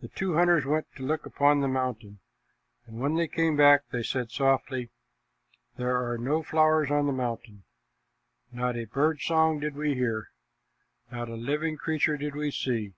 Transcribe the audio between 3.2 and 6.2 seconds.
came back, they said sadly, "There are